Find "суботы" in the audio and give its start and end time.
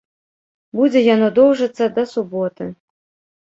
2.15-2.69